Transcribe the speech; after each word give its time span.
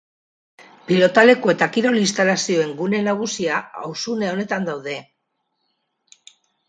Pilotaleku 0.85 1.51
eta 1.53 1.67
kirol 1.75 1.99
instalazioen 2.03 2.73
gune 2.79 3.03
nagusia 3.09 3.59
auzune 3.83 4.31
honetan 4.33 4.67
daude. 4.71 4.97